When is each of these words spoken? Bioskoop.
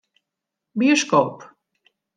Bioskoop. 0.83 1.49